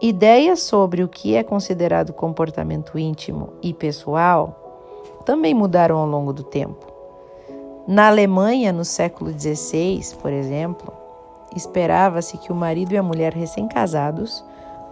Ideias 0.00 0.60
sobre 0.60 1.02
o 1.02 1.08
que 1.08 1.34
é 1.34 1.42
considerado 1.42 2.12
comportamento 2.12 2.98
íntimo 2.98 3.52
e 3.60 3.74
pessoal 3.74 4.56
também 5.26 5.52
mudaram 5.52 5.98
ao 5.98 6.06
longo 6.06 6.32
do 6.32 6.42
tempo. 6.42 6.86
Na 7.86 8.06
Alemanha, 8.08 8.72
no 8.72 8.84
século 8.84 9.30
XVI, 9.30 10.16
por 10.22 10.32
exemplo, 10.32 10.92
esperava-se 11.54 12.38
que 12.38 12.52
o 12.52 12.54
marido 12.54 12.92
e 12.92 12.96
a 12.96 13.02
mulher 13.02 13.34
recém-casados 13.34 14.44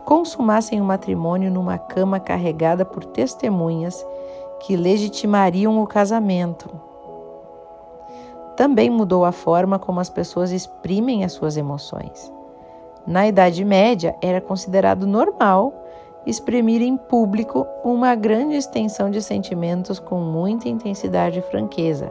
consumassem 0.08 0.80
o 0.80 0.84
matrimônio 0.84 1.50
numa 1.50 1.76
cama 1.76 2.18
carregada 2.18 2.82
por 2.82 3.04
testemunhas 3.04 4.02
que 4.60 4.74
legitimariam 4.74 5.82
o 5.82 5.86
casamento. 5.86 6.70
Também 8.56 8.88
mudou 8.88 9.26
a 9.26 9.32
forma 9.32 9.78
como 9.78 10.00
as 10.00 10.08
pessoas 10.08 10.50
exprimem 10.50 11.24
as 11.24 11.32
suas 11.32 11.58
emoções. 11.58 12.32
Na 13.06 13.28
Idade 13.28 13.62
Média, 13.66 14.16
era 14.22 14.40
considerado 14.40 15.06
normal 15.06 15.74
exprimir 16.24 16.80
em 16.80 16.96
público 16.96 17.66
uma 17.84 18.14
grande 18.14 18.56
extensão 18.56 19.10
de 19.10 19.20
sentimentos 19.20 19.98
com 19.98 20.20
muita 20.20 20.70
intensidade 20.70 21.40
e 21.40 21.42
franqueza. 21.42 22.10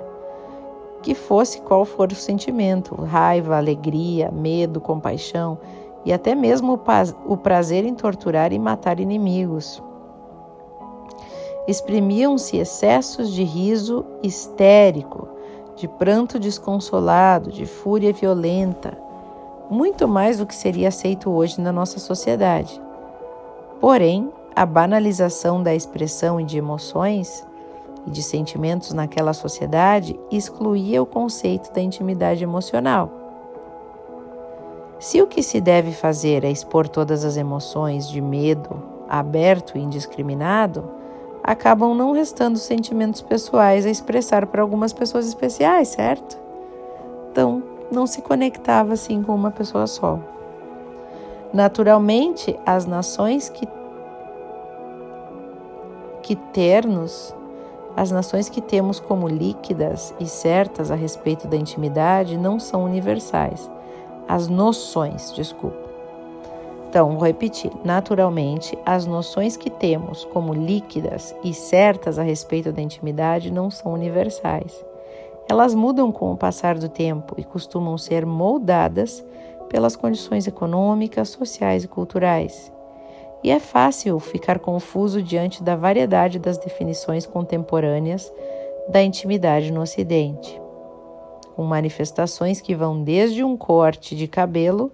Que 1.01 1.15
fosse 1.15 1.61
qual 1.61 1.83
for 1.83 2.11
o 2.11 2.15
sentimento, 2.15 2.93
raiva, 2.93 3.57
alegria, 3.57 4.29
medo, 4.29 4.79
compaixão, 4.79 5.57
e 6.05 6.13
até 6.13 6.33
mesmo 6.33 6.79
o 7.25 7.37
prazer 7.37 7.85
em 7.85 7.93
torturar 7.93 8.53
e 8.53 8.59
matar 8.59 8.99
inimigos. 8.99 9.81
Exprimiam-se 11.67 12.57
excessos 12.57 13.31
de 13.33 13.43
riso 13.43 14.05
histérico, 14.23 15.27
de 15.75 15.87
pranto 15.87 16.39
desconsolado, 16.39 17.51
de 17.51 17.65
fúria 17.65 18.13
violenta, 18.13 18.97
muito 19.69 20.07
mais 20.07 20.37
do 20.37 20.45
que 20.45 20.55
seria 20.55 20.87
aceito 20.87 21.29
hoje 21.29 21.59
na 21.59 21.71
nossa 21.71 21.99
sociedade. 21.99 22.81
Porém, 23.81 24.31
a 24.55 24.65
banalização 24.65 25.61
da 25.61 25.75
expressão 25.75 26.39
e 26.39 26.43
de 26.43 26.57
emoções 26.57 27.45
e 28.07 28.09
de 28.09 28.23
sentimentos 28.23 28.93
naquela 28.93 29.33
sociedade 29.33 30.17
excluía 30.31 31.01
o 31.03 31.05
conceito 31.05 31.71
da 31.73 31.81
intimidade 31.81 32.43
emocional. 32.43 33.11
Se 34.99 35.21
o 35.21 35.27
que 35.27 35.43
se 35.43 35.61
deve 35.61 35.91
fazer 35.91 36.43
é 36.43 36.49
expor 36.49 36.87
todas 36.87 37.23
as 37.23 37.37
emoções 37.37 38.09
de 38.09 38.19
medo, 38.19 38.81
aberto 39.07 39.77
e 39.77 39.81
indiscriminado, 39.81 40.89
acabam 41.43 41.93
não 41.93 42.11
restando 42.11 42.57
sentimentos 42.57 43.21
pessoais 43.21 43.85
a 43.85 43.89
expressar 43.89 44.47
para 44.47 44.61
algumas 44.61 44.91
pessoas 44.91 45.27
especiais, 45.27 45.89
certo? 45.89 46.37
Então, 47.31 47.61
não 47.91 48.07
se 48.07 48.21
conectava 48.21 48.93
assim 48.93 49.21
com 49.21 49.35
uma 49.35 49.51
pessoa 49.51 49.85
só. 49.85 50.19
Naturalmente, 51.53 52.59
as 52.65 52.85
nações 52.85 53.49
que 53.49 53.67
que 56.23 56.35
ternos, 56.35 57.33
as 57.95 58.11
nações 58.11 58.49
que 58.49 58.59
temos 58.59 58.99
como 58.99 59.29
líquidas 59.29 60.13
e 60.19 60.25
certas 60.25 60.91
a 60.91 60.95
respeito 60.95 61.47
da 61.47 61.55
intimidade 61.55 62.37
não 62.37 62.59
são 62.59 62.83
universais. 62.83 63.71
As 64.27 64.47
noções, 64.47 65.31
desculpa 65.33 65.87
então, 66.89 67.17
vou 67.17 67.27
repetir: 67.27 67.71
naturalmente, 67.83 68.77
as 68.85 69.05
noções 69.05 69.57
que 69.57 69.69
temos 69.69 70.25
como 70.25 70.53
líquidas 70.53 71.35
e 71.43 71.53
certas 71.53 72.17
a 72.17 72.23
respeito 72.23 72.71
da 72.71 72.81
intimidade 72.81 73.51
não 73.51 73.69
são 73.69 73.93
universais. 73.93 74.83
Elas 75.49 75.75
mudam 75.75 76.11
com 76.11 76.31
o 76.31 76.37
passar 76.37 76.77
do 76.77 76.89
tempo 76.89 77.35
e 77.37 77.43
costumam 77.43 77.97
ser 77.97 78.25
moldadas 78.25 79.23
pelas 79.69 79.95
condições 79.95 80.47
econômicas, 80.47 81.29
sociais 81.29 81.83
e 81.83 81.87
culturais. 81.87 82.71
E 83.43 83.51
é 83.51 83.59
fácil 83.59 84.19
ficar 84.19 84.59
confuso 84.59 85.21
diante 85.21 85.61
da 85.61 85.75
variedade 85.75 86.39
das 86.39 86.57
definições 86.57 87.25
contemporâneas 87.25 88.33
da 88.89 89.03
intimidade 89.03 89.71
no 89.71 89.81
Ocidente, 89.81 90.59
com 91.57 91.63
manifestações 91.63 92.61
que 92.61 92.75
vão 92.75 93.03
desde 93.03 93.43
um 93.43 93.57
corte 93.57 94.15
de 94.15 94.27
cabelo 94.27 94.91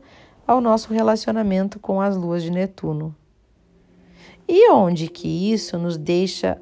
ao 0.48 0.62
nosso 0.62 0.94
relacionamento 0.94 1.78
com 1.78 2.00
as 2.00 2.16
luas 2.16 2.42
de 2.42 2.50
Netuno. 2.50 3.14
E 4.48 4.72
onde 4.72 5.10
que 5.10 5.52
isso 5.52 5.78
nos 5.78 5.98
deixa 5.98 6.58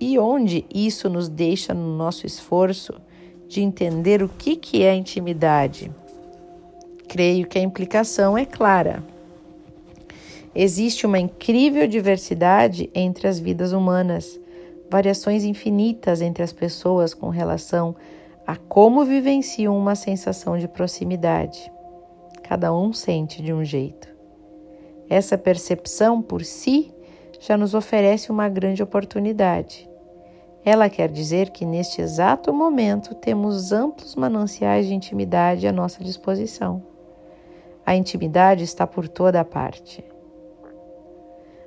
e 0.00 0.18
onde 0.18 0.66
isso 0.74 1.08
nos 1.08 1.28
deixa 1.28 1.72
no 1.72 1.96
nosso 1.96 2.26
esforço 2.26 2.92
de 3.46 3.60
entender 3.62 4.20
o 4.20 4.28
que, 4.28 4.56
que 4.56 4.82
é 4.82 4.92
intimidade? 4.92 5.92
Creio 7.06 7.46
que 7.46 7.56
a 7.56 7.62
implicação 7.62 8.36
é 8.36 8.44
clara. 8.44 9.00
Existe 10.52 11.06
uma 11.06 11.20
incrível 11.20 11.86
diversidade 11.86 12.90
entre 12.92 13.28
as 13.28 13.38
vidas 13.38 13.70
humanas, 13.70 14.40
variações 14.90 15.44
infinitas 15.44 16.20
entre 16.20 16.42
as 16.42 16.52
pessoas 16.52 17.14
com 17.14 17.28
relação 17.28 17.94
a 18.46 18.56
como 18.56 19.04
vivenciam 19.04 19.76
uma 19.76 19.94
sensação 19.94 20.58
de 20.58 20.68
proximidade. 20.68 21.72
Cada 22.42 22.74
um 22.74 22.92
sente 22.92 23.42
de 23.42 23.52
um 23.52 23.64
jeito. 23.64 24.08
Essa 25.08 25.38
percepção 25.38 26.20
por 26.20 26.44
si 26.44 26.92
já 27.40 27.56
nos 27.56 27.74
oferece 27.74 28.30
uma 28.30 28.48
grande 28.48 28.82
oportunidade. 28.82 29.88
Ela 30.64 30.88
quer 30.88 31.10
dizer 31.10 31.50
que 31.50 31.66
neste 31.66 32.00
exato 32.00 32.52
momento 32.52 33.14
temos 33.14 33.70
amplos 33.70 34.14
mananciais 34.14 34.86
de 34.86 34.94
intimidade 34.94 35.66
à 35.66 35.72
nossa 35.72 36.02
disposição. 36.02 36.82
A 37.84 37.94
intimidade 37.94 38.64
está 38.64 38.86
por 38.86 39.06
toda 39.06 39.40
a 39.40 39.44
parte. 39.44 40.02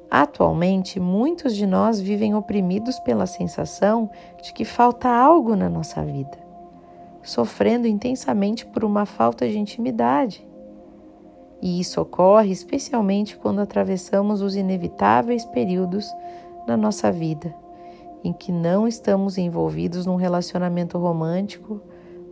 Atualmente, 0.10 1.00
muitos 1.00 1.56
de 1.56 1.66
nós 1.66 2.00
vivem 2.00 2.34
oprimidos 2.34 3.00
pela 3.00 3.26
sensação 3.26 4.10
de 4.42 4.54
que 4.54 4.64
falta 4.64 5.10
algo 5.10 5.56
na 5.56 5.70
nossa 5.70 6.04
vida 6.04 6.48
sofrendo 7.28 7.88
intensamente 7.88 8.66
por 8.66 8.86
uma 8.86 9.06
falta 9.06 9.48
de 9.48 9.60
intimidade. 9.60 10.48
E 11.62 11.80
isso 11.80 12.00
ocorre 12.00 12.52
especialmente 12.52 13.38
quando 13.38 13.60
atravessamos 13.60 14.42
os 14.42 14.56
inevitáveis 14.56 15.44
períodos 15.44 16.10
na 16.66 16.78
nossa 16.78 17.12
vida 17.12 17.54
em 18.24 18.34
que 18.34 18.52
não 18.52 18.88
estamos 18.88 19.38
envolvidos 19.38 20.06
num 20.06 20.16
relacionamento 20.16 20.98
romântico 20.98 21.82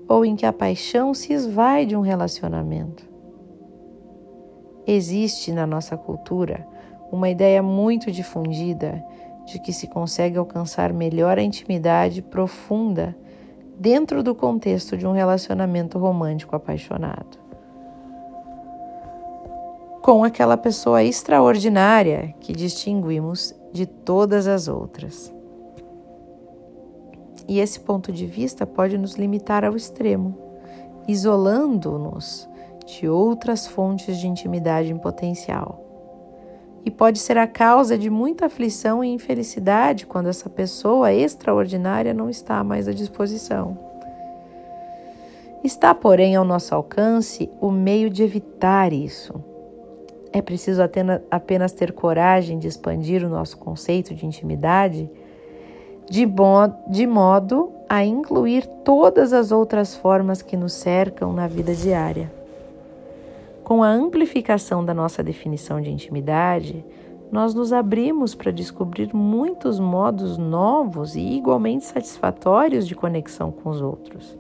ou 0.08 0.26
em 0.26 0.36
que 0.36 0.46
a 0.46 0.54
paixão 0.54 1.14
se 1.14 1.34
esvai 1.34 1.86
de 1.86 1.96
um 1.96 2.02
relacionamento. 2.02 3.08
Existe 4.88 5.52
na 5.52 5.66
nossa 5.68 5.98
cultura 5.98 6.68
uma 7.12 7.30
ideia 7.30 7.62
muito 7.62 8.12
difundida 8.12 9.04
de 9.46 9.60
que 9.60 9.72
se 9.72 9.88
consegue 9.88 10.38
alcançar 10.38 10.92
melhor 10.92 11.38
a 11.38 11.44
intimidade 11.44 12.22
profunda 12.22 13.16
dentro 13.78 14.24
do 14.24 14.34
contexto 14.34 14.98
de 14.98 15.06
um 15.06 15.12
relacionamento 15.12 16.00
romântico 16.00 16.56
apaixonado. 16.56 17.38
Com 20.02 20.24
aquela 20.24 20.58
pessoa 20.58 21.04
extraordinária 21.04 22.34
que 22.40 22.54
distinguimos 22.54 23.56
de 23.72 23.86
todas 23.86 24.48
as 24.48 24.68
outras. 24.68 25.34
E 27.48 27.60
esse 27.60 27.80
ponto 27.80 28.12
de 28.12 28.26
vista 28.26 28.66
pode 28.66 28.98
nos 28.98 29.16
limitar 29.16 29.64
ao 29.64 29.76
extremo, 29.76 30.36
isolando-nos 31.08 32.50
de 32.86 33.08
outras 33.08 33.68
fontes 33.68 34.18
de 34.18 34.28
intimidade 34.28 34.92
em 34.92 34.98
potencial 34.98 35.85
e 36.86 36.92
pode 36.92 37.18
ser 37.18 37.38
a 37.38 37.48
causa 37.48 37.98
de 37.98 38.12
muita 38.12 38.46
aflição 38.46 39.04
e 39.04 39.08
infelicidade 39.08 40.06
quando 40.06 40.30
essa 40.30 40.48
pessoa 40.48 41.12
extraordinária 41.12 42.14
não 42.14 42.30
está 42.30 42.64
mais 42.64 42.88
à 42.88 42.94
disposição. 42.94 43.78
Está, 45.64 45.96
porém, 45.96 46.36
ao 46.36 46.46
nosso 46.46 46.76
alcance 46.76 47.50
o 47.60 47.72
meio 47.72 48.08
de 48.08 48.22
evitar 48.22 48.94
isso. 48.94 49.34
É 50.32 50.42
preciso 50.42 50.82
apenas 51.32 51.72
ter 51.72 51.92
coragem 51.92 52.60
de 52.60 52.68
expandir 52.68 53.26
o 53.26 53.30
nosso 53.30 53.58
conceito 53.58 54.14
de 54.14 54.26
intimidade 54.26 55.10
de 56.08 56.28
de 56.88 57.08
modo 57.08 57.72
a 57.90 58.06
incluir 58.06 58.68
todas 58.84 59.34
as 59.34 59.52
outras 59.52 59.96
formas 59.96 60.44
que 60.44 60.56
nos 60.56 60.74
cercam 60.74 61.34
na 61.34 61.48
vida 61.48 61.74
diária. 61.74 62.32
Com 63.66 63.82
a 63.82 63.90
amplificação 63.90 64.86
da 64.86 64.94
nossa 64.94 65.24
definição 65.24 65.82
de 65.82 65.90
intimidade, 65.90 66.86
nós 67.32 67.56
nos 67.56 67.74
abrimos 67.74 68.36
para 68.36 68.52
descobrir 68.52 69.12
muitos 69.12 69.80
modos 69.80 70.38
novos 70.38 71.16
e 71.16 71.20
igualmente 71.20 71.84
satisfatórios 71.84 72.88
de 72.88 72.94
conexão 72.94 73.52
com 73.52 73.72
os 73.72 73.82
outros. 73.82 74.38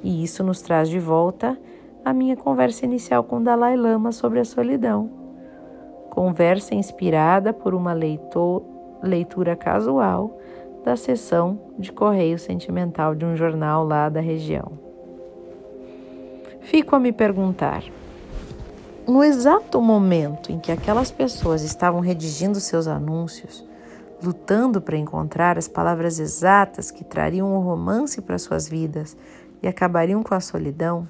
E 0.00 0.22
isso 0.22 0.44
nos 0.44 0.62
traz 0.62 0.88
de 0.88 1.00
volta 1.00 1.58
à 2.04 2.12
minha 2.12 2.36
conversa 2.36 2.84
inicial 2.84 3.24
com 3.24 3.42
Dalai 3.42 3.76
Lama 3.76 4.12
sobre 4.12 4.38
a 4.38 4.44
solidão. 4.44 5.10
Conversa 6.10 6.72
inspirada 6.72 7.52
por 7.52 7.74
uma 7.74 7.92
leitura 9.02 9.56
casual 9.56 10.38
da 10.84 10.94
sessão 10.94 11.58
de 11.76 11.90
correio 11.90 12.38
sentimental 12.38 13.12
de 13.12 13.24
um 13.24 13.34
jornal 13.34 13.84
lá 13.84 14.08
da 14.08 14.20
região. 14.20 14.70
Fico 16.60 16.94
a 16.94 17.00
me 17.00 17.10
perguntar 17.10 17.82
no 19.06 19.22
exato 19.22 19.80
momento 19.80 20.50
em 20.50 20.58
que 20.58 20.72
aquelas 20.72 21.10
pessoas 21.10 21.62
estavam 21.62 22.00
redigindo 22.00 22.58
seus 22.58 22.88
anúncios, 22.88 23.64
lutando 24.20 24.80
para 24.80 24.96
encontrar 24.96 25.56
as 25.56 25.68
palavras 25.68 26.18
exatas 26.18 26.90
que 26.90 27.04
trariam 27.04 27.52
o 27.52 27.60
um 27.60 27.62
romance 27.62 28.20
para 28.20 28.38
suas 28.38 28.68
vidas 28.68 29.16
e 29.62 29.68
acabariam 29.68 30.22
com 30.22 30.34
a 30.34 30.40
solidão, 30.40 31.08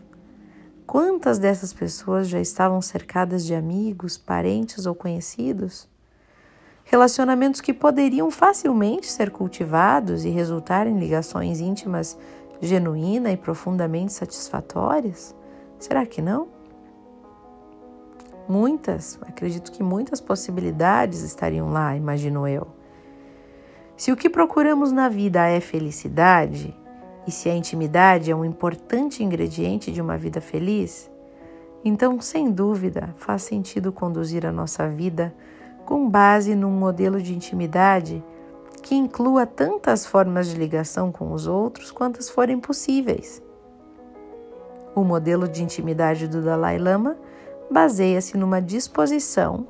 quantas 0.87 1.39
dessas 1.39 1.73
pessoas 1.73 2.29
já 2.29 2.41
estavam 2.41 2.83
cercadas 2.83 3.45
de 3.45 3.55
amigos, 3.55 4.19
parentes 4.19 4.85
ou 4.85 4.95
conhecidos? 4.95 5.89
Relacionamentos 6.85 7.61
que 7.61 7.73
poderiam 7.73 8.31
facilmente 8.31 9.11
ser 9.11 9.31
cultivados 9.31 10.25
e 10.25 10.29
resultar 10.29 10.87
em 10.87 10.99
ligações 10.99 11.61
íntimas 11.61 12.17
genuínas 12.61 13.33
e 13.33 13.37
profundamente 13.37 14.13
satisfatórias? 14.13 15.35
Será 15.79 16.07
que 16.07 16.23
não? 16.23 16.56
Muitas, 18.49 19.19
acredito 19.23 19.73
que 19.73 19.83
muitas 19.83 20.21
possibilidades 20.21 21.23
estariam 21.23 21.71
lá, 21.71 21.97
imagino 21.97 22.47
eu. 22.47 22.67
Se 23.97 24.13
o 24.13 24.17
que 24.17 24.31
procuramos 24.31 24.93
na 24.93 25.09
vida 25.09 25.47
é 25.49 25.61
felicidade, 25.61 26.77
e 27.27 27.31
se 27.31 27.49
a 27.49 27.55
intimidade 27.55 28.31
é 28.31 28.37
um 28.37 28.45
importante 28.45 29.25
ingrediente 29.25 29.91
de 29.91 30.01
uma 30.01 30.17
vida 30.17 30.41
feliz, 30.41 31.11
então, 31.85 32.21
sem 32.21 32.51
dúvida, 32.51 33.15
faz 33.17 33.43
sentido 33.43 33.93
conduzir 33.93 34.45
a 34.45 34.53
nossa 34.53 34.89
vida 34.89 35.35
com 35.85 36.09
base 36.09 36.55
num 36.55 36.71
modelo 36.71 37.23
de 37.23 37.35
intimidade 37.35 38.23
que 38.83 38.95
inclua 38.95 39.47
tantas 39.47 40.05
formas 40.07 40.49
de 40.49 40.57
ligação 40.57 41.11
com 41.11 41.33
os 41.33 41.47
outros 41.47 41.91
quantas 41.91 42.29
forem 42.29 42.59
possíveis. 42.59 43.43
O 44.95 45.03
modelo 45.03 45.49
de 45.49 45.63
intimidade 45.63 46.27
do 46.29 46.43
Dalai 46.43 46.79
Lama 46.79 47.17
baseia-se 47.71 48.37
numa 48.37 48.61
disposição 48.61 49.67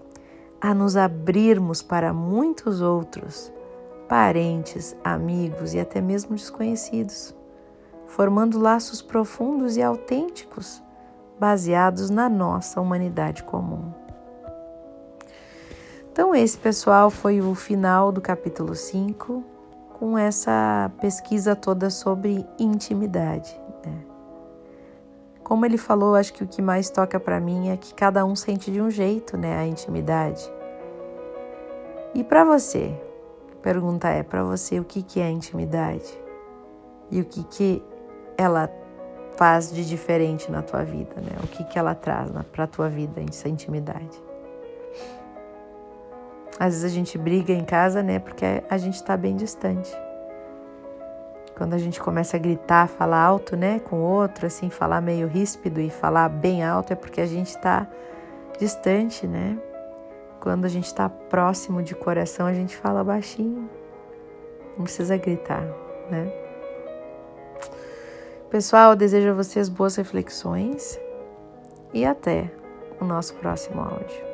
a 0.60 0.74
nos 0.74 0.96
abrirmos 0.96 1.82
para 1.82 2.12
muitos 2.12 2.80
outros, 2.80 3.52
parentes, 4.08 4.96
amigos 5.04 5.74
e 5.74 5.80
até 5.80 6.00
mesmo 6.00 6.34
desconhecidos, 6.34 7.34
formando 8.06 8.58
laços 8.58 9.02
profundos 9.02 9.76
e 9.76 9.82
autênticos, 9.82 10.82
baseados 11.38 12.08
na 12.08 12.28
nossa 12.28 12.80
humanidade 12.80 13.42
comum. 13.42 13.92
Então, 16.10 16.34
esse 16.34 16.56
pessoal 16.56 17.10
foi 17.10 17.42
o 17.42 17.54
final 17.54 18.10
do 18.10 18.22
capítulo 18.22 18.74
5, 18.74 19.44
com 19.98 20.16
essa 20.16 20.90
pesquisa 20.98 21.54
toda 21.54 21.90
sobre 21.90 22.46
intimidade. 22.58 23.65
Como 25.46 25.64
ele 25.64 25.78
falou, 25.78 26.16
acho 26.16 26.34
que 26.34 26.42
o 26.42 26.46
que 26.48 26.60
mais 26.60 26.90
toca 26.90 27.20
para 27.20 27.38
mim 27.38 27.68
é 27.68 27.76
que 27.76 27.94
cada 27.94 28.24
um 28.24 28.34
sente 28.34 28.68
de 28.68 28.80
um 28.80 28.90
jeito 28.90 29.36
né, 29.36 29.56
a 29.56 29.64
intimidade. 29.64 30.42
E 32.12 32.24
para 32.24 32.42
você? 32.42 32.92
A 33.52 33.62
pergunta 33.62 34.08
é: 34.08 34.24
para 34.24 34.42
você, 34.42 34.80
o 34.80 34.84
que, 34.84 35.04
que 35.04 35.20
é 35.20 35.30
intimidade? 35.30 36.20
E 37.12 37.20
o 37.20 37.24
que, 37.24 37.44
que 37.44 37.80
ela 38.36 38.68
faz 39.36 39.70
de 39.70 39.86
diferente 39.86 40.50
na 40.50 40.62
tua 40.62 40.82
vida? 40.82 41.14
Né? 41.14 41.38
O 41.44 41.46
que, 41.46 41.62
que 41.62 41.78
ela 41.78 41.94
traz 41.94 42.28
para 42.50 42.66
tua 42.66 42.88
vida, 42.88 43.22
essa 43.22 43.48
intimidade? 43.48 44.20
Às 46.58 46.74
vezes 46.74 46.84
a 46.84 46.92
gente 46.92 47.16
briga 47.16 47.52
em 47.52 47.64
casa, 47.64 48.02
né? 48.02 48.18
Porque 48.18 48.64
a 48.68 48.78
gente 48.78 48.96
está 48.96 49.16
bem 49.16 49.36
distante. 49.36 49.96
Quando 51.56 51.72
a 51.72 51.78
gente 51.78 51.98
começa 51.98 52.36
a 52.36 52.40
gritar, 52.40 52.86
falar 52.86 53.22
alto, 53.22 53.56
né? 53.56 53.80
Com 53.80 53.96
o 53.96 54.02
outro, 54.02 54.46
assim, 54.46 54.68
falar 54.68 55.00
meio 55.00 55.26
ríspido 55.26 55.80
e 55.80 55.88
falar 55.88 56.28
bem 56.28 56.62
alto, 56.62 56.92
é 56.92 56.96
porque 56.96 57.18
a 57.20 57.26
gente 57.26 57.48
está 57.48 57.86
distante, 58.58 59.26
né? 59.26 59.58
Quando 60.38 60.66
a 60.66 60.68
gente 60.68 60.84
está 60.84 61.08
próximo 61.08 61.82
de 61.82 61.94
coração, 61.94 62.46
a 62.46 62.52
gente 62.52 62.76
fala 62.76 63.02
baixinho. 63.02 63.70
Não 64.76 64.84
precisa 64.84 65.16
gritar, 65.16 65.64
né? 66.10 66.30
Pessoal, 68.50 68.90
eu 68.90 68.96
desejo 68.96 69.30
a 69.30 69.34
vocês 69.34 69.70
boas 69.70 69.96
reflexões 69.96 71.00
e 71.92 72.04
até 72.04 72.50
o 73.00 73.04
nosso 73.04 73.34
próximo 73.34 73.80
áudio. 73.80 74.25